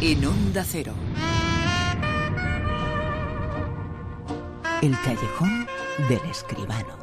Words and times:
En 0.00 0.24
Onda 0.24 0.64
Cero. 0.64 0.94
El 4.82 4.96
callejón 5.02 5.66
del 6.08 6.20
escribano. 6.30 6.98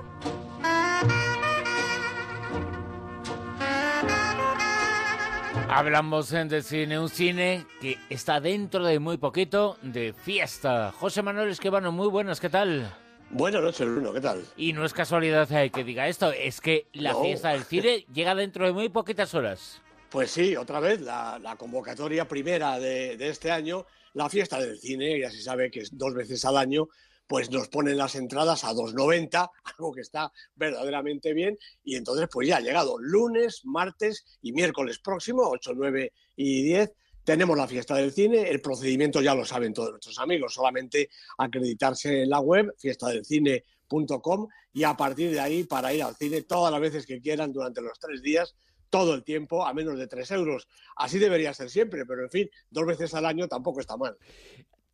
Hablamos 5.69 6.29
de 6.29 6.61
cine, 6.63 6.99
un 6.99 7.09
cine 7.09 7.65
que 7.81 7.97
está 8.09 8.39
dentro 8.39 8.83
de 8.85 8.99
muy 8.99 9.17
poquito 9.17 9.77
de 9.81 10.13
fiesta. 10.13 10.91
José 10.97 11.21
Manuel 11.21 11.49
Escribano, 11.49 11.91
muy 11.91 12.07
buenas, 12.07 12.39
¿qué 12.39 12.49
tal? 12.49 12.89
Buenas 13.29 13.61
noches, 13.61 13.85
Bruno, 13.87 14.13
¿qué 14.13 14.21
tal? 14.21 14.43
Y 14.55 14.71
no 14.73 14.85
es 14.85 14.93
casualidad 14.93 15.51
eh, 15.51 15.69
que 15.69 15.83
diga 15.83 16.07
esto, 16.07 16.31
es 16.31 16.61
que 16.61 16.87
la 16.93 17.11
No. 17.11 17.21
fiesta 17.21 17.49
del 17.49 17.63
cine 17.63 18.05
llega 18.13 18.33
dentro 18.33 18.65
de 18.65 18.71
muy 18.71 18.87
poquitas 18.89 19.33
horas. 19.35 19.81
Pues 20.09 20.31
sí, 20.31 20.55
otra 20.55 20.79
vez 20.79 21.01
la, 21.01 21.55
convocatoria 21.57 22.27
primera 22.27 22.79
de, 22.79 23.17
de 23.17 23.29
este 23.29 23.51
año, 23.51 23.85
la 24.13 24.29
fiesta 24.29 24.59
del 24.59 24.79
cine, 24.79 25.19
ya 25.19 25.29
se 25.29 25.41
sabe 25.41 25.69
que 25.69 25.81
es 25.81 25.97
dos 25.97 26.13
veces 26.13 26.45
al 26.45 26.57
año, 26.57 26.87
pues 27.27 27.51
nos 27.51 27.67
ponen 27.67 27.97
las 27.97 28.15
entradas 28.15 28.63
a 28.63 28.73
2,90, 28.73 29.49
algo 29.77 29.93
que 29.93 30.01
está 30.01 30.31
verdaderamente 30.55 31.33
bien, 31.33 31.57
y 31.83 31.95
entonces 31.95 32.27
pues 32.31 32.47
ya 32.47 32.57
ha 32.57 32.61
llegado 32.61 32.97
lunes, 32.97 33.61
martes 33.65 34.25
y 34.41 34.53
miércoles 34.53 34.99
próximo, 34.99 35.43
8, 35.43 35.73
9 35.75 36.13
y 36.37 36.63
10, 36.63 36.93
tenemos 37.25 37.57
la 37.57 37.67
fiesta 37.67 37.95
del 37.95 38.13
cine, 38.13 38.49
el 38.49 38.61
procedimiento 38.61 39.21
ya 39.21 39.35
lo 39.35 39.43
saben 39.43 39.73
todos 39.73 39.91
nuestros 39.91 40.17
amigos, 40.19 40.53
solamente 40.53 41.09
acreditarse 41.37 42.23
en 42.23 42.29
la 42.29 42.39
web, 42.39 42.73
fiestadelcine.com, 42.77 44.47
y 44.71 44.83
a 44.83 44.95
partir 44.95 45.31
de 45.31 45.39
ahí 45.41 45.63
para 45.65 45.93
ir 45.93 46.03
al 46.03 46.15
cine 46.15 46.43
todas 46.43 46.71
las 46.71 46.79
veces 46.79 47.05
que 47.05 47.19
quieran 47.19 47.51
durante 47.51 47.81
los 47.81 47.99
tres 47.99 48.21
días, 48.21 48.55
todo 48.89 49.13
el 49.13 49.23
tiempo 49.23 49.65
a 49.65 49.73
menos 49.73 49.97
de 49.97 50.07
3 50.07 50.31
euros. 50.31 50.67
Así 50.95 51.19
debería 51.19 51.53
ser 51.53 51.69
siempre, 51.69 52.05
pero 52.05 52.23
en 52.23 52.29
fin, 52.29 52.49
dos 52.69 52.85
veces 52.85 53.13
al 53.13 53.25
año 53.25 53.47
tampoco 53.47 53.79
está 53.79 53.97
mal. 53.97 54.17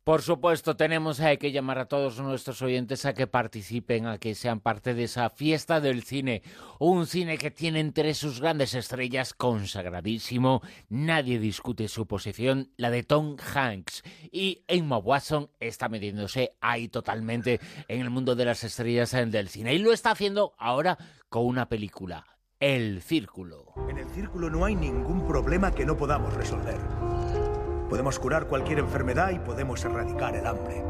Por 0.04 0.20
supuesto, 0.20 0.76
tenemos 0.76 1.18
que 1.40 1.50
llamar 1.50 1.78
a 1.78 1.88
todos 1.88 2.20
nuestros 2.20 2.60
oyentes 2.60 3.06
a 3.06 3.14
que 3.14 3.26
participen, 3.26 4.06
a 4.06 4.18
que 4.18 4.34
sean 4.34 4.60
parte 4.60 4.92
de 4.92 5.04
esa 5.04 5.30
fiesta 5.30 5.80
del 5.80 6.02
cine. 6.02 6.42
Un 6.78 7.06
cine 7.06 7.38
que 7.38 7.50
tiene 7.50 7.80
entre 7.80 8.12
sus 8.12 8.38
grandes 8.38 8.74
estrellas 8.74 9.32
consagradísimo. 9.32 10.60
Nadie 10.90 11.38
discute 11.38 11.88
su 11.88 12.06
posición, 12.06 12.70
la 12.76 12.90
de 12.90 13.02
Tom 13.02 13.38
Hanks. 13.54 14.02
Y 14.30 14.62
Emma 14.68 14.98
Watson 14.98 15.48
está 15.58 15.88
metiéndose 15.88 16.52
ahí 16.60 16.88
totalmente 16.88 17.58
en 17.88 18.02
el 18.02 18.10
mundo 18.10 18.34
de 18.34 18.44
las 18.44 18.62
estrellas 18.62 19.12
del 19.12 19.48
cine. 19.48 19.72
Y 19.72 19.78
lo 19.78 19.90
está 19.90 20.10
haciendo 20.10 20.52
ahora 20.58 20.98
con 21.30 21.46
una 21.46 21.70
película, 21.70 22.26
El 22.66 23.02
Círculo. 23.02 23.74
En 23.90 23.98
el 23.98 24.08
círculo 24.08 24.48
no 24.48 24.64
hay 24.64 24.74
ningún 24.74 25.26
problema 25.26 25.72
que 25.72 25.84
no 25.84 25.98
podamos 25.98 26.32
resolver. 26.32 26.78
Podemos 27.90 28.18
curar 28.18 28.46
cualquier 28.46 28.78
enfermedad 28.78 29.32
y 29.32 29.38
podemos 29.38 29.84
erradicar 29.84 30.34
el 30.34 30.46
hambre. 30.46 30.82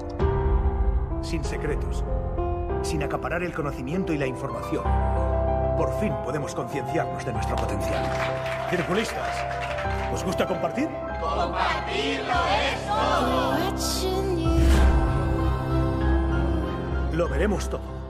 Sin 1.20 1.42
secretos. 1.42 2.04
Sin 2.82 3.02
acaparar 3.02 3.42
el 3.42 3.52
conocimiento 3.52 4.12
y 4.12 4.18
la 4.18 4.26
información. 4.28 4.84
Por 5.76 5.98
fin 5.98 6.12
podemos 6.24 6.54
concienciarnos 6.54 7.26
de 7.26 7.32
nuestro 7.32 7.56
potencial. 7.56 8.08
Circulistas, 8.70 9.44
¿os 10.12 10.22
gusta 10.22 10.46
compartir? 10.46 10.88
Lo 17.12 17.28
veremos 17.28 17.68
todo. 17.68 18.03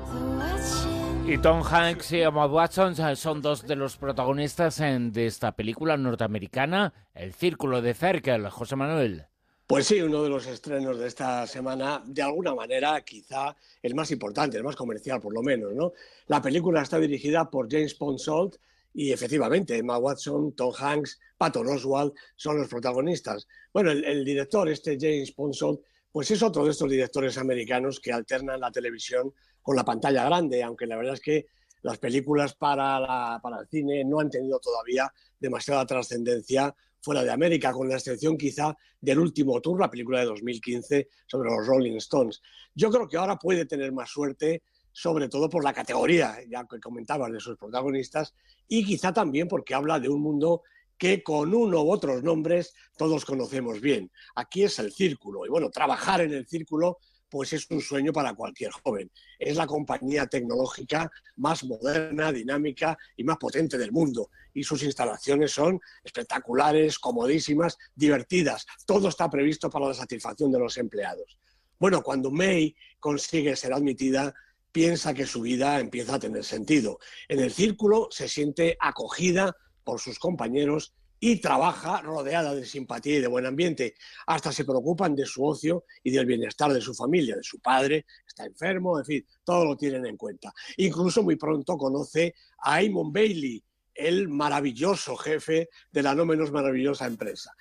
Y 1.27 1.39
Tom 1.39 1.63
Hanks 1.63 2.13
y 2.13 2.21
Emma 2.21 2.47
Watson 2.47 2.95
son 3.17 3.41
dos 3.41 3.67
de 3.67 3.77
los 3.77 3.97
protagonistas 3.97 4.79
en- 4.81 5.11
de 5.11 5.27
esta 5.27 5.53
película 5.53 5.97
norteamericana, 5.97 6.93
El 7.15 7.33
Círculo 7.33 7.81
de 7.81 7.95
Cerkel, 7.95 8.49
José 8.51 8.77
Manuel. 8.77 9.25
Pues 9.67 9.87
sí, 9.87 10.03
uno 10.03 10.23
de 10.23 10.29
los 10.29 10.47
estrenos 10.47 10.99
de 10.99 11.09
esta 11.09 11.47
semana, 11.47 12.03
de 12.05 12.21
alguna 12.21 12.55
manera, 12.55 13.01
quizá 13.01 13.57
el 13.83 13.95
más 13.95 14.11
importante, 14.11 14.59
el 14.59 14.65
más 14.65 14.77
comercial 14.77 15.21
por 15.21 15.33
lo 15.33 15.43
menos, 15.43 15.73
¿no? 15.73 15.95
La 16.27 16.43
película 16.43 16.83
está 16.83 16.99
dirigida 16.99 17.49
por 17.51 17.71
James 17.71 17.95
Ponsoldt 17.95 18.57
y 18.93 19.11
efectivamente 19.11 19.79
Emma 19.79 19.97
Watson, 19.97 20.53
Tom 20.53 20.75
Hanks, 20.79 21.19
Patton 21.39 21.67
Oswalt 21.69 22.15
son 22.37 22.59
los 22.59 22.69
protagonistas. 22.69 23.49
Bueno, 23.73 23.91
el, 23.91 24.25
director, 24.27 24.69
este 24.69 24.99
James 25.01 25.33
Ponsoldt, 25.33 25.81
pues 26.13 26.31
es 26.31 26.43
otro 26.43 26.65
de 26.67 26.71
estos 26.73 26.91
directores 26.91 27.39
americanos 27.39 27.99
que 27.99 28.13
alternan 28.13 28.61
la 28.61 28.71
televisión 28.71 29.33
con 29.65 29.75
la 29.75 29.85
pantalla 29.85 30.27
grande, 30.27 30.63
aunque 30.63 30.87
la 30.87 30.97
verdad 30.97 31.15
es 31.15 31.21
que 31.21 31.47
las 31.81 31.97
películas 31.99 32.55
para, 32.55 33.41
para 33.43 33.61
el 33.61 33.67
cine 33.67 34.05
no 34.05 34.21
han 34.21 34.29
tenido 34.29 34.61
todavía 34.61 35.11
demasiada 35.41 35.87
trascendencia 35.87 36.75
fuera 37.01 37.25
de 37.25 37.31
América, 37.31 37.73
con 37.73 37.89
la 37.89 37.97
excepción 37.97 38.37
quizá 38.37 38.77
del 39.01 39.19
último 39.19 39.61
tour, 39.63 39.81
la 39.81 39.91
película 39.91 40.21
de 40.21 40.27
2015 40.27 41.09
sobre 41.27 41.51
los 41.51 41.67
Rolling 41.67 41.97
Stones. 41.97 42.43
Yo 42.75 42.91
creo 42.91 43.09
que 43.09 43.17
ahora 43.17 43.39
puede 43.39 43.65
tener 43.65 43.91
más 43.91 44.11
suerte, 44.11 44.63
sobre 44.93 45.29
todo 45.29 45.49
por 45.49 45.65
la 45.65 45.73
categoría, 45.73 46.37
ya 46.47 46.67
que 46.67 46.79
comentabas, 46.79 47.33
de 47.33 47.41
sus 47.41 47.57
protagonistas, 47.57 48.35
y 48.69 48.85
quizá 48.85 49.15
también 49.15 49.49
porque 49.49 49.75
habla 49.75 49.99
de 49.99 50.11
un 50.11 50.21
mundo 50.21 50.63
que 50.99 51.23
con 51.23 51.55
uno 51.55 51.83
u 51.83 51.91
otros 51.91 52.23
nombres 52.23 52.75
todos 52.99 53.25
conocemos 53.25 53.81
bien. 53.81 54.11
Aquí 54.35 54.63
es 54.63 54.79
el 54.79 54.93
círculo, 54.93 55.47
y 55.47 55.49
bueno, 55.49 55.71
trabajar 55.71 56.21
en 56.21 56.35
el 56.35 56.47
círculo 56.47 56.99
pues 57.35 57.53
es 57.53 57.69
un 57.69 57.81
sueño 57.81 58.13
para 58.13 58.33
cualquier 58.33 58.71
joven. 58.71 59.11
Es 59.41 59.57
la 59.57 59.67
compañía 59.67 60.29
tecnológica 60.29 61.11
más 61.35 61.65
moderna, 61.65 62.31
dinámica 62.31 62.97
y 63.17 63.25
más 63.25 63.39
potente 63.39 63.77
del 63.77 63.91
mundo. 63.91 64.31
Y 64.53 64.63
sus 64.63 64.85
instalaciones 64.85 65.51
son 65.51 65.81
espectaculares, 66.05 66.97
comodísimas, 67.01 67.77
divertidas. 67.93 68.65
Todo 68.87 69.09
está 69.09 69.29
previsto 69.29 69.69
para 69.69 69.89
la 69.89 69.95
satisfacción 69.95 70.53
de 70.53 70.61
los 70.61 70.79
empleados. 70.79 71.37
Bueno, 71.77 72.05
cuando 72.05 72.31
May 72.31 72.77
consigue 73.01 73.57
ser 73.57 73.73
admitida, 73.73 74.33
piensa 74.71 75.13
que 75.13 75.27
su 75.27 75.41
vida 75.41 75.81
empieza 75.81 76.15
a 76.15 76.21
tener 76.21 76.45
sentido. 76.45 77.01
En 77.27 77.41
el 77.41 77.51
círculo 77.51 78.07
se 78.13 78.29
siente 78.29 78.77
acogida 78.79 79.57
por 79.83 79.99
sus 79.99 80.21
compañeros 80.21 80.95
y 81.21 81.37
trabaja 81.37 82.03
rodeada 82.03 82.55
de 82.55 82.67
simpatía 82.67 83.17
y 83.17 83.21
de 83.21 83.27
buen 83.27 83.47
ambiente. 83.47 83.95
Hasta 84.27 84.53
se 84.53 84.65
preocupan 84.65 85.15
de 85.15 85.27
su 85.27 85.45
ocio 85.45 85.85
y 86.03 86.11
del 86.11 86.27
bienestar 86.27 86.73
de 86.73 86.81
su 86.81 86.95
familia, 86.95 87.37
de 87.37 87.43
su 87.43 87.61
padre, 87.61 88.07
está 88.27 88.45
enfermo, 88.45 88.99
en 88.99 89.05
fin, 89.05 89.27
todo 89.43 89.65
lo 89.65 89.77
tienen 89.77 90.07
en 90.07 90.17
cuenta. 90.17 90.53
Incluso 90.77 91.23
muy 91.23 91.37
pronto 91.37 91.77
conoce 91.77 92.35
a 92.59 92.83
Eamon 92.83 93.13
Bailey, 93.13 93.63
el 93.95 94.29
maravilloso 94.29 95.17
jefe 95.17 95.69
de 95.91 96.03
la 96.03 96.15
no 96.15 96.27
menos 96.27 96.51
maravillosa 96.51 97.07
empresa. 97.07 97.53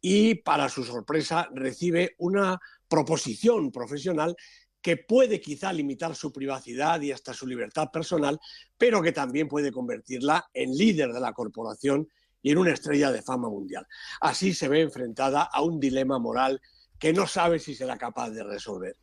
Y 0.00 0.36
para 0.36 0.68
su 0.68 0.84
sorpresa 0.84 1.48
recibe 1.52 2.14
una 2.18 2.58
proposición 2.88 3.70
profesional 3.70 4.36
que 4.80 4.96
puede 4.96 5.40
quizá 5.40 5.72
limitar 5.72 6.14
su 6.14 6.32
privacidad 6.32 7.00
y 7.02 7.12
hasta 7.12 7.34
su 7.34 7.46
libertad 7.46 7.90
personal, 7.92 8.40
pero 8.78 9.02
que 9.02 9.12
también 9.12 9.46
puede 9.46 9.72
convertirla 9.72 10.48
en 10.54 10.74
líder 10.76 11.12
de 11.12 11.20
la 11.20 11.32
corporación 11.32 12.08
y 12.42 12.50
en 12.50 12.58
una 12.58 12.72
estrella 12.72 13.12
de 13.12 13.22
fama 13.22 13.48
mundial. 13.48 13.86
Así 14.20 14.54
se 14.54 14.68
ve 14.68 14.80
enfrentada 14.80 15.42
a 15.42 15.62
un 15.62 15.78
dilema 15.78 16.18
moral 16.18 16.60
que 16.98 17.12
no 17.12 17.26
sabe 17.26 17.58
si 17.58 17.74
será 17.74 17.96
capaz 17.96 18.30
de 18.30 18.44
resolver. 18.44 18.96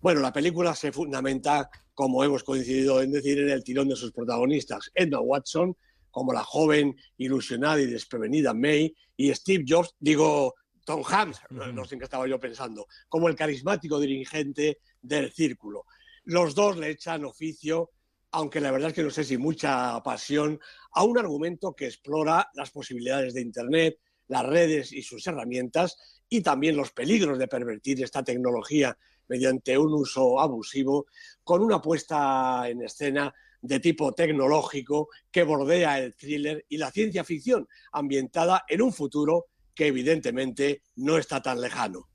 Bueno, 0.00 0.20
la 0.20 0.32
película 0.32 0.74
se 0.74 0.92
fundamenta, 0.92 1.68
como 1.94 2.22
hemos 2.24 2.44
coincidido 2.44 3.02
en 3.02 3.10
decir, 3.10 3.38
en 3.40 3.50
el 3.50 3.64
tirón 3.64 3.88
de 3.88 3.96
sus 3.96 4.12
protagonistas, 4.12 4.90
Edna 4.94 5.20
Watson, 5.20 5.76
como 6.10 6.32
la 6.32 6.44
joven, 6.44 6.96
ilusionada 7.18 7.80
y 7.80 7.86
desprevenida 7.86 8.54
May, 8.54 8.94
y 9.16 9.34
Steve 9.34 9.64
Jobs, 9.66 9.94
digo, 9.98 10.54
Tom 10.84 11.02
Hanks, 11.06 11.40
no, 11.50 11.70
no 11.72 11.84
sé 11.84 11.96
en 11.96 12.00
qué 12.00 12.04
estaba 12.04 12.26
yo 12.26 12.40
pensando, 12.40 12.86
como 13.08 13.28
el 13.28 13.36
carismático 13.36 14.00
dirigente 14.00 14.78
del 15.02 15.32
círculo. 15.32 15.84
Los 16.24 16.54
dos 16.54 16.76
le 16.76 16.90
echan 16.90 17.24
oficio, 17.24 17.90
aunque 18.32 18.60
la 18.60 18.70
verdad 18.70 18.88
es 18.88 18.94
que 18.94 19.02
no 19.02 19.10
sé 19.10 19.24
si 19.24 19.38
mucha 19.38 20.02
pasión, 20.02 20.60
a 20.92 21.04
un 21.04 21.18
argumento 21.18 21.74
que 21.74 21.86
explora 21.86 22.50
las 22.54 22.70
posibilidades 22.70 23.34
de 23.34 23.40
Internet, 23.40 23.98
las 24.28 24.46
redes 24.46 24.92
y 24.92 25.02
sus 25.02 25.26
herramientas, 25.26 25.96
y 26.28 26.40
también 26.40 26.76
los 26.76 26.92
peligros 26.92 27.38
de 27.38 27.48
pervertir 27.48 28.02
esta 28.02 28.22
tecnología 28.22 28.96
mediante 29.28 29.76
un 29.76 29.92
uso 29.92 30.40
abusivo, 30.40 31.06
con 31.44 31.62
una 31.62 31.80
puesta 31.80 32.68
en 32.68 32.82
escena 32.82 33.32
de 33.62 33.80
tipo 33.80 34.12
tecnológico 34.12 35.08
que 35.30 35.42
bordea 35.42 35.98
el 35.98 36.14
thriller 36.14 36.64
y 36.68 36.78
la 36.78 36.90
ciencia 36.90 37.24
ficción, 37.24 37.68
ambientada 37.92 38.64
en 38.68 38.82
un 38.82 38.92
futuro 38.92 39.46
que 39.74 39.88
evidentemente 39.88 40.82
no 40.96 41.18
está 41.18 41.42
tan 41.42 41.60
lejano. 41.60 42.08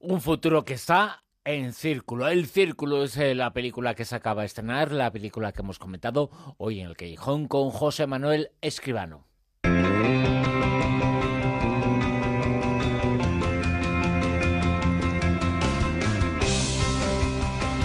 Un 0.00 0.20
futuro 0.20 0.64
que 0.64 0.74
está 0.74 1.24
en 1.46 1.72
Círculo. 1.72 2.28
El 2.28 2.46
Círculo 2.46 3.04
es 3.04 3.16
eh, 3.16 3.34
la 3.34 3.52
película 3.52 3.94
que 3.94 4.04
se 4.04 4.16
acaba 4.16 4.42
de 4.42 4.46
estrenar, 4.46 4.90
la 4.90 5.12
película 5.12 5.52
que 5.52 5.62
hemos 5.62 5.78
comentado 5.78 6.28
hoy 6.58 6.80
en 6.80 6.88
el 6.88 6.96
Callejón 6.96 7.46
con 7.46 7.70
José 7.70 8.06
Manuel 8.06 8.50
Escribano. 8.60 9.24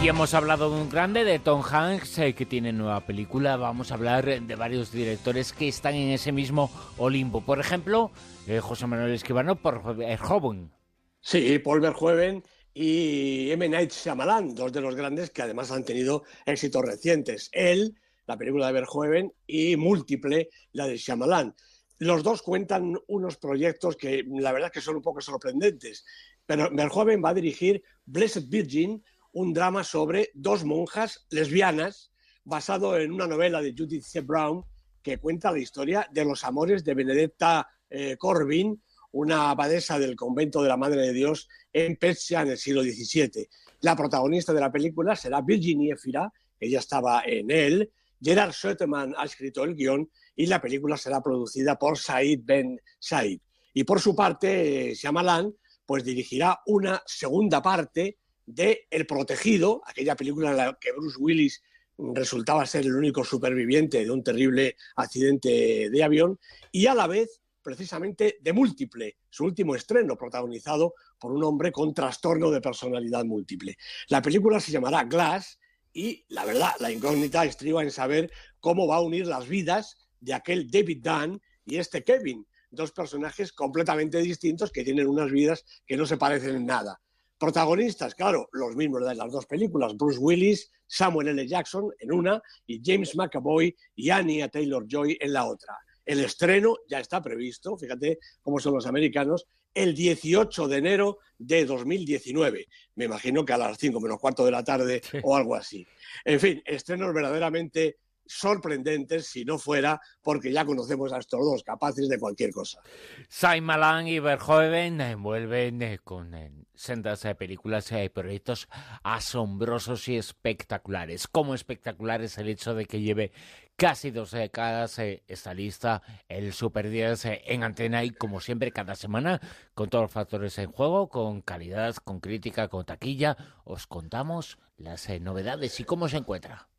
Y 0.04 0.08
hemos 0.08 0.34
hablado 0.34 0.72
de 0.72 0.82
un 0.82 0.90
grande, 0.90 1.24
de 1.24 1.38
Tom 1.38 1.62
Hanks, 1.62 2.18
eh, 2.18 2.34
que 2.34 2.48
tiene 2.48 2.74
nueva 2.74 3.02
película. 3.02 3.56
Vamos 3.58 3.92
a 3.92 3.94
hablar 3.94 4.26
de 4.26 4.56
varios 4.56 4.92
directores 4.92 5.54
que 5.54 5.68
están 5.68 5.94
en 5.94 6.10
ese 6.10 6.32
mismo 6.32 6.72
Olimpo. 6.98 7.42
Por 7.42 7.60
ejemplo, 7.60 8.10
eh, 8.48 8.60
José 8.60 8.88
Manuel 8.88 9.14
Escribano 9.14 9.58
por 9.58 9.84
Joven. 10.18 10.72
Sí, 11.20 11.60
Paul 11.60 11.82
Verhoeven 11.82 12.44
y 12.74 13.52
M. 13.52 13.68
Night 13.68 13.92
Shyamalan, 13.92 14.56
dos 14.56 14.72
de 14.72 14.82
los 14.82 14.96
grandes 14.96 15.30
que 15.30 15.42
además 15.42 15.72
han 15.72 15.84
tenido 15.84 16.24
éxitos 16.46 16.84
recientes. 16.84 17.50
Él, 17.52 17.96
la 18.28 18.38
película 18.38 18.68
de 18.68 18.74
Verhoeven, 18.74 19.34
y 19.46 19.76
Múltiple, 19.76 20.50
la 20.74 20.88
de 20.88 20.98
Shyamalan. 20.98 21.56
Los 22.00 22.24
dos 22.24 22.42
cuentan 22.42 22.98
unos 23.08 23.38
proyectos 23.38 23.96
que 23.96 24.24
la 24.28 24.52
verdad 24.52 24.72
que 24.72 24.82
son 24.82 24.96
un 24.96 25.02
poco 25.02 25.22
sorprendentes. 25.22 26.06
Pero 26.46 26.70
Verhoeven 26.72 27.24
va 27.24 27.30
a 27.30 27.36
dirigir 27.36 27.84
Blessed 28.06 28.46
Virgin, 28.48 29.04
un 29.34 29.54
drama 29.54 29.84
sobre 29.84 30.32
dos 30.34 30.64
monjas 30.66 31.28
lesbianas 31.30 32.12
basado 32.44 32.98
en 32.98 33.12
una 33.12 33.28
novela 33.28 33.62
de 33.62 33.74
Judith 33.78 34.04
C. 34.04 34.22
Brown 34.22 34.66
que 35.02 35.18
cuenta 35.18 35.52
la 35.52 35.60
historia 35.60 36.08
de 36.12 36.26
los 36.26 36.44
amores 36.44 36.84
de 36.84 36.94
Benedetta 36.94 37.68
eh, 37.90 38.18
Corbin, 38.18 38.82
una 39.12 39.50
abadesa 39.50 40.00
del 40.00 40.16
convento 40.16 40.62
de 40.62 40.70
la 40.70 40.78
Madre 40.78 41.02
de 41.02 41.14
Dios 41.14 41.48
en 41.74 41.98
Persia 41.98 42.42
en 42.42 42.50
el 42.50 42.58
siglo 42.58 42.84
XVII. 42.84 43.48
La 43.82 43.96
protagonista 43.96 44.54
de 44.54 44.62
la 44.62 44.72
película 44.72 45.16
será 45.16 45.42
Virginie 45.42 45.94
Efira, 45.94 46.32
ya 46.60 46.80
estaba 46.80 47.24
en 47.26 47.50
él. 47.50 47.92
Gerard 48.22 48.54
Schoetemann 48.54 49.16
ha 49.18 49.26
escrito 49.26 49.64
el 49.64 49.76
guion 49.76 50.10
y 50.36 50.46
la 50.46 50.62
película 50.62 50.96
será 50.96 51.22
producida 51.22 51.78
por 51.78 51.98
Said 51.98 52.42
Ben 52.44 52.80
Said. 53.00 53.40
Y 53.74 53.84
por 53.84 54.00
su 54.00 54.16
parte, 54.16 54.94
Shyamalan 54.94 55.54
pues 55.86 56.04
dirigirá 56.04 56.62
una 56.68 57.02
segunda 57.06 57.62
parte 57.62 58.18
de 58.46 58.88
El 58.90 59.06
Protegido, 59.06 59.82
aquella 59.86 60.16
película 60.16 60.52
en 60.52 60.58
la 60.58 60.78
que 60.80 60.92
Bruce 60.92 61.18
Willis 61.20 61.62
resultaba 61.98 62.66
ser 62.66 62.86
el 62.86 62.96
único 62.96 63.24
superviviente 63.24 64.04
de 64.04 64.12
un 64.12 64.24
terrible 64.24 64.76
accidente 64.96 65.90
de 65.90 66.04
avión, 66.04 66.40
y 66.72 66.86
a 66.88 66.96
la 66.96 67.08
vez 67.08 67.42
precisamente 67.62 68.38
de 68.42 68.54
Múltiple, 68.54 69.18
su 69.30 69.46
último 69.46 69.76
estreno, 69.76 70.18
protagonizado 70.18 70.94
por 71.20 71.32
un 71.32 71.44
hombre 71.44 71.72
con 71.72 71.94
trastorno 71.94 72.52
de 72.52 72.62
personalidad 72.62 73.26
múltiple. 73.26 73.78
La 74.10 74.22
película 74.22 74.60
se 74.60 74.72
llamará 74.72 75.04
Glass 75.04 75.60
y, 75.94 76.26
la 76.30 76.46
verdad, 76.46 76.72
la 76.80 76.92
incógnita 76.92 77.46
estriba 77.46 77.84
en 77.84 77.92
saber 77.92 78.32
cómo 78.60 78.88
va 78.88 78.98
a 78.98 79.02
unir 79.02 79.28
las 79.28 79.48
vidas 79.48 79.98
de 80.20 80.34
aquel 80.34 80.70
David 80.70 81.04
Dunn 81.04 81.42
y 81.66 81.78
este 81.78 82.04
Kevin, 82.04 82.46
dos 82.70 82.92
personajes 82.92 83.52
completamente 83.52 84.20
distintos 84.20 84.72
que 84.72 84.84
tienen 84.84 85.08
unas 85.08 85.32
vidas 85.32 85.66
que 85.86 85.98
no 85.98 86.06
se 86.06 86.18
parecen 86.18 86.56
en 86.56 86.66
nada. 86.66 87.02
Protagonistas, 87.38 88.14
claro, 88.14 88.48
los 88.52 88.76
mismos 88.76 89.06
de 89.08 89.16
las 89.16 89.32
dos 89.32 89.48
películas, 89.48 89.98
Bruce 89.98 90.20
Willis, 90.20 90.72
Samuel 90.86 91.30
L. 91.30 91.48
Jackson 91.48 91.92
en 92.00 92.12
una 92.12 92.42
y 92.68 92.82
James 92.84 93.16
McAvoy 93.16 93.76
y 93.96 94.10
Anya 94.10 94.48
Taylor-Joy 94.48 95.18
en 95.20 95.34
la 95.34 95.46
otra. 95.46 95.76
El 96.06 96.20
estreno 96.20 96.78
ya 96.88 97.00
está 97.00 97.22
previsto, 97.22 97.78
fíjate 97.78 98.20
cómo 98.42 98.60
son 98.60 98.74
los 98.74 98.88
americanos, 98.88 99.48
el 99.74 99.96
18 99.96 100.68
de 100.68 100.78
enero 100.78 101.20
de 101.38 101.66
2019. 101.66 102.68
Me 102.96 103.06
imagino 103.06 103.46
que 103.46 103.54
a 103.54 103.58
las 103.58 103.78
5 103.78 104.00
menos 104.00 104.20
cuarto 104.20 104.46
de 104.46 104.52
la 104.52 104.64
tarde 104.64 105.02
o 105.24 105.36
algo 105.36 105.56
así. 105.56 105.88
En 106.26 106.40
fin, 106.40 106.62
estrenos 106.66 107.14
verdaderamente 107.14 107.98
sorprendentes 108.32 109.28
si 109.28 109.44
no 109.44 109.58
fuera 109.58 110.00
porque 110.22 110.52
ya 110.52 110.66
conocemos 110.66 111.12
a 111.12 111.18
estos 111.18 111.40
dos, 111.42 111.64
capaces 111.64 112.08
de 112.08 112.18
cualquier 112.18 112.52
cosa. 112.52 112.82
Simon 113.28 114.08
y 114.08 114.20
Verhoeven 114.20 115.02
envuelven 115.02 115.82
eh, 115.82 116.00
con 116.04 116.34
eh, 116.34 116.52
sendas 116.74 117.24
de 117.24 117.36
películas 117.36 117.92
y 117.92 118.10
proyectos 118.10 118.70
asombrosos 119.04 120.08
y 120.08 120.18
espectaculares. 120.18 121.28
Como 121.28 121.54
espectacular 121.54 122.22
es 122.22 122.38
el 122.38 122.50
hecho 122.50 122.74
de 122.74 122.86
que 122.86 123.02
lleve 123.02 123.34
casi 123.76 124.12
dos 124.12 124.32
décadas 124.32 124.98
eh, 125.00 125.24
esta 125.28 125.54
lista, 125.54 126.02
el 126.30 126.54
Super 126.54 126.90
10 126.90 127.26
en 127.26 127.64
antena 127.64 128.04
y 128.04 128.12
como 128.12 128.40
siempre 128.40 128.72
cada 128.72 128.96
semana 128.96 129.42
con 129.74 129.90
todos 129.90 130.04
los 130.04 130.12
factores 130.12 130.58
en 130.58 130.72
juego, 130.72 131.10
con 131.10 131.42
calidad, 131.42 131.96
con 131.98 132.20
crítica, 132.22 132.70
con 132.70 132.86
taquilla, 132.86 133.36
os 133.66 133.88
contamos 133.88 134.58
las 134.78 135.10
novedades 135.20 135.80
y 135.80 135.84
cómo 135.84 136.08
se 136.08 136.18
encuentra. 136.18 136.71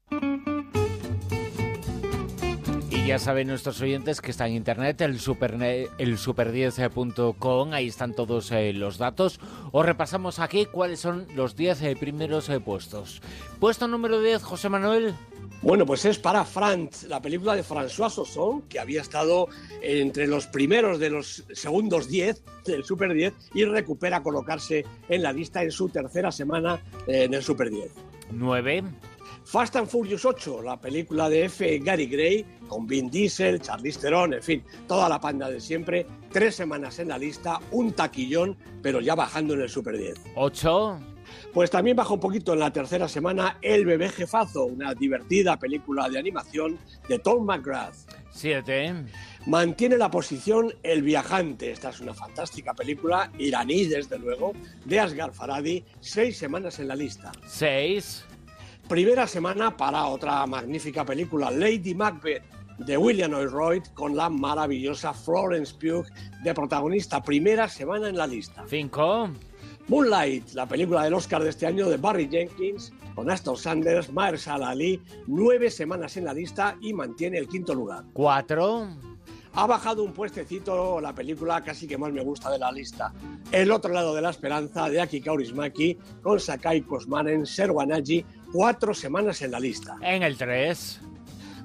Y 3.02 3.08
ya 3.08 3.18
saben 3.18 3.48
nuestros 3.48 3.80
oyentes 3.80 4.20
que 4.20 4.30
está 4.30 4.46
en 4.46 4.54
internet, 4.54 5.00
el, 5.00 5.18
super, 5.18 5.54
el 5.60 6.18
super10.com, 6.18 7.72
ahí 7.72 7.88
están 7.88 8.14
todos 8.14 8.52
eh, 8.52 8.72
los 8.72 8.96
datos. 8.96 9.40
Os 9.72 9.84
repasamos 9.84 10.38
aquí 10.38 10.66
cuáles 10.66 11.00
son 11.00 11.26
los 11.34 11.56
10 11.56 11.82
eh, 11.82 11.96
primeros 11.98 12.48
eh, 12.48 12.60
puestos. 12.60 13.20
Puesto 13.58 13.88
número 13.88 14.20
10, 14.20 14.44
José 14.44 14.68
Manuel. 14.68 15.14
Bueno, 15.62 15.84
pues 15.84 16.04
es 16.04 16.20
para 16.20 16.44
Franz, 16.44 17.02
la 17.04 17.20
película 17.20 17.56
de 17.56 17.64
François 17.64 18.08
Sosson, 18.08 18.62
que 18.68 18.78
había 18.78 19.00
estado 19.00 19.48
entre 19.82 20.28
los 20.28 20.46
primeros 20.46 21.00
de 21.00 21.10
los 21.10 21.44
segundos 21.52 22.08
10 22.08 22.40
del 22.66 22.84
Super 22.84 23.12
10 23.12 23.34
y 23.54 23.64
recupera 23.64 24.22
colocarse 24.22 24.84
en 25.08 25.22
la 25.22 25.32
lista 25.32 25.64
en 25.64 25.72
su 25.72 25.88
tercera 25.88 26.30
semana 26.30 26.80
en 27.08 27.34
el 27.34 27.42
Super 27.42 27.68
10. 27.68 27.90
9. 28.30 28.84
Fast 29.44 29.76
and 29.76 29.88
Furious 29.88 30.24
8, 30.24 30.62
la 30.62 30.80
película 30.80 31.28
de 31.28 31.44
F. 31.44 31.78
Gary 31.80 32.06
Gray, 32.06 32.46
con 32.68 32.86
Vin 32.86 33.10
Diesel, 33.10 33.60
Charlize 33.60 34.00
Theron, 34.00 34.34
en 34.34 34.42
fin, 34.42 34.64
toda 34.86 35.08
la 35.08 35.20
panda 35.20 35.50
de 35.50 35.60
siempre. 35.60 36.06
Tres 36.30 36.54
semanas 36.54 36.98
en 36.98 37.08
la 37.08 37.18
lista, 37.18 37.60
un 37.72 37.92
taquillón, 37.92 38.56
pero 38.82 39.00
ya 39.00 39.14
bajando 39.14 39.54
en 39.54 39.62
el 39.62 39.68
Super 39.68 39.98
10. 39.98 40.14
8. 40.36 41.00
Pues 41.52 41.70
también 41.70 41.96
baja 41.96 42.14
un 42.14 42.20
poquito 42.20 42.52
en 42.52 42.60
la 42.60 42.72
tercera 42.72 43.08
semana 43.08 43.58
El 43.62 43.84
bebé 43.84 44.08
jefazo, 44.08 44.64
una 44.64 44.94
divertida 44.94 45.58
película 45.58 46.08
de 46.08 46.18
animación 46.18 46.78
de 47.08 47.18
Tom 47.18 47.44
McGrath. 47.44 47.96
7. 48.30 49.04
Mantiene 49.46 49.98
la 49.98 50.10
posición 50.10 50.72
El 50.82 51.02
viajante. 51.02 51.70
Esta 51.70 51.90
es 51.90 52.00
una 52.00 52.14
fantástica 52.14 52.74
película 52.74 53.30
iraní, 53.38 53.84
desde 53.84 54.18
luego, 54.18 54.52
de 54.84 55.00
Asghar 55.00 55.32
Faradi. 55.32 55.84
Seis 56.00 56.38
semanas 56.38 56.78
en 56.78 56.88
la 56.88 56.96
lista. 56.96 57.32
6. 57.46 58.24
Primera 58.92 59.26
semana 59.26 59.74
para 59.74 60.04
otra 60.04 60.44
magnífica 60.44 61.02
película, 61.02 61.50
Lady 61.50 61.94
Macbeth, 61.94 62.42
de 62.76 62.98
William 62.98 63.32
Oyreuth, 63.32 63.94
con 63.94 64.14
la 64.14 64.28
maravillosa 64.28 65.14
Florence 65.14 65.74
Pugh 65.74 66.04
de 66.44 66.52
protagonista. 66.52 67.22
Primera 67.22 67.70
semana 67.70 68.10
en 68.10 68.18
la 68.18 68.26
lista. 68.26 68.66
5. 68.68 69.30
Moonlight, 69.88 70.52
la 70.52 70.68
película 70.68 71.04
del 71.04 71.14
Oscar 71.14 71.42
de 71.42 71.48
este 71.48 71.66
año 71.66 71.88
de 71.88 71.96
Barry 71.96 72.28
Jenkins, 72.28 72.92
con 73.14 73.30
Aston 73.30 73.56
Sanders, 73.56 74.12
Mahershala 74.12 74.68
Ali, 74.68 75.00
nueve 75.26 75.70
semanas 75.70 76.18
en 76.18 76.26
la 76.26 76.34
lista 76.34 76.76
y 76.82 76.92
mantiene 76.92 77.38
el 77.38 77.48
quinto 77.48 77.74
lugar. 77.74 78.04
4. 78.12 78.88
Ha 79.54 79.66
bajado 79.66 80.02
un 80.02 80.12
puestecito 80.12 81.00
la 81.00 81.14
película 81.14 81.62
casi 81.62 81.86
que 81.86 81.98
más 81.98 82.12
me 82.12 82.22
gusta 82.22 82.50
de 82.50 82.58
la 82.58 82.72
lista. 82.72 83.12
El 83.50 83.70
otro 83.70 83.92
lado 83.92 84.14
de 84.14 84.22
la 84.22 84.30
esperanza 84.30 84.88
de 84.88 85.00
Aki 85.00 85.20
Kaurismaki 85.20 85.98
con 86.22 86.40
Sakai 86.40 86.82
Kosmanen, 86.82 87.44
Serwanaji, 87.44 88.24
cuatro 88.52 88.94
semanas 88.94 89.42
en 89.42 89.50
la 89.50 89.60
lista. 89.60 89.96
En 90.00 90.22
el 90.22 90.36
3. 90.36 91.00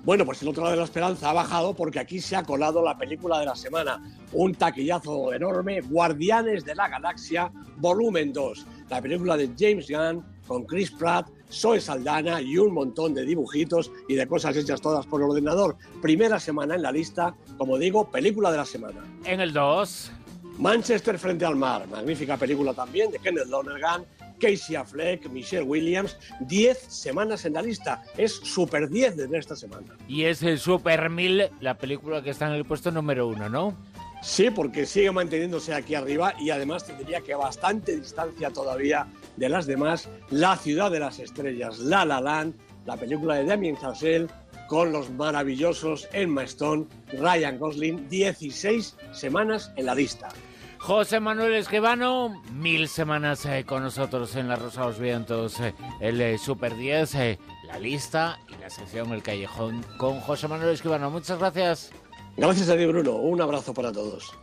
Bueno, 0.04 0.26
pues 0.26 0.42
el 0.42 0.48
otro 0.48 0.64
lado 0.64 0.72
de 0.72 0.80
la 0.80 0.86
esperanza 0.86 1.30
ha 1.30 1.34
bajado 1.34 1.74
porque 1.74 2.00
aquí 2.00 2.22
se 2.22 2.38
ha 2.38 2.44
colado 2.44 2.82
la 2.82 2.98
película 2.98 3.40
de 3.40 3.46
la 3.46 3.56
semana. 3.58 4.02
Un 4.32 4.56
taquillazo 4.56 5.34
enorme, 5.34 5.82
Guardianes 5.82 6.64
de 6.64 6.76
la 6.76 6.88
Galaxia, 6.88 7.52
volumen 7.76 8.32
2. 8.32 8.66
La 8.90 9.02
película 9.02 9.36
de 9.36 9.52
James 9.60 9.86
Gunn 9.90 10.24
con 10.48 10.64
Chris 10.66 10.92
Pratt, 10.92 11.28
Zoe 11.52 11.82
Saldana 11.82 12.42
y 12.42 12.58
un 12.58 12.74
montón 12.74 13.14
de 13.14 13.26
dibujitos 13.26 13.92
y 14.08 14.16
de 14.16 14.26
cosas 14.28 14.56
hechas 14.56 14.80
todas 14.80 15.06
por 15.06 15.22
ordenador. 15.22 15.76
Primera 16.02 16.40
semana 16.40 16.76
en 16.76 16.84
la 16.84 16.92
lista, 16.94 17.36
como 17.58 17.78
digo, 17.78 18.10
película 18.10 18.50
de 18.50 18.58
la 18.58 18.66
semana. 18.66 19.04
En 19.26 19.42
el 19.42 19.52
2. 19.52 20.12
Manchester 20.60 21.20
frente 21.20 21.44
al 21.44 21.58
mar, 21.58 21.86
magnífica 21.90 22.38
película 22.38 22.74
también 22.74 23.12
de 23.12 23.20
Kenneth 23.20 23.48
Lonergan 23.48 24.06
Casey 24.40 24.76
Affleck, 24.76 25.30
Michelle 25.30 25.64
Williams, 25.64 26.18
10 26.42 26.78
semanas 26.78 27.46
en 27.46 27.54
la 27.54 27.62
lista. 27.62 28.04
Es 28.18 28.34
Super 28.34 28.90
10 28.90 29.18
desde 29.18 29.38
esta 29.38 29.56
semana. 29.56 29.96
Y 30.08 30.24
es 30.24 30.44
el 30.44 30.60
Super 30.60 31.10
1000, 31.10 31.50
la 31.62 31.78
película 31.78 32.22
que 32.22 32.32
está 32.32 32.48
en 32.48 32.54
el 32.54 32.66
puesto 32.66 32.92
número 32.92 33.28
uno, 33.28 33.50
¿no? 33.50 33.78
Sí, 34.22 34.50
porque 34.50 34.86
sigue 34.86 35.12
manteniéndose 35.12 35.74
aquí 35.74 35.96
arriba 35.96 36.34
y 36.40 36.50
además 36.50 36.86
tendría 36.86 37.22
que 37.22 37.34
a 37.34 37.38
bastante 37.38 37.96
distancia 37.96 38.50
todavía 38.50 39.08
de 39.36 39.50
las 39.50 39.68
demás. 39.68 40.10
La 40.32 40.58
ciudad 40.58 40.90
de 40.92 41.00
las 41.00 41.20
estrellas, 41.20 41.80
La 41.80 42.04
La 42.04 42.20
Land, 42.20 42.56
la 42.86 42.98
película 42.98 43.36
de 43.36 43.46
Damien 43.46 43.78
Chazelle 43.78 44.28
con 44.68 44.92
los 44.92 45.10
maravillosos 45.12 46.08
Emma 46.12 46.44
Stone, 46.44 46.88
Ryan 47.14 47.58
Gosling, 47.58 48.10
16 48.10 48.96
semanas 49.12 49.72
en 49.76 49.86
la 49.86 49.96
lista. 49.96 50.30
José 50.80 51.20
Manuel 51.20 51.54
Esquivano, 51.56 52.42
mil 52.54 52.88
semanas 52.88 53.46
eh, 53.46 53.66
con 53.66 53.84
nosotros 53.84 54.36
en 54.36 54.48
La 54.48 54.56
Rosa 54.56 54.82
de 54.82 54.88
los 54.88 55.00
Vientos, 55.00 55.60
eh, 55.60 55.74
el 56.00 56.22
eh, 56.22 56.38
Super 56.38 56.76
10, 56.76 57.38
la 57.66 57.80
lista 57.80 58.40
y 58.48 58.62
la 58.62 58.70
sección 58.70 59.12
El 59.12 59.24
Callejón 59.24 59.84
con 59.98 60.20
José 60.22 60.48
Manuel 60.48 60.70
Esquivano. 60.70 61.10
Muchas 61.10 61.40
gracias. 61.40 61.92
Gracias 62.38 62.70
a 62.70 62.78
ti, 62.78 62.86
Bruno. 62.86 63.14
Un 63.14 63.42
abrazo 63.42 63.74
para 63.74 63.92
todos. 63.92 64.34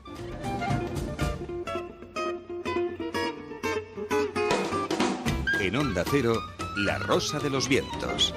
En 5.61 5.77
Onda 5.77 6.05
Cero, 6.11 6.35
La 6.77 6.99
Rosa 6.99 7.39
de 7.39 7.49
los 7.49 7.69
Vientos. 7.69 8.35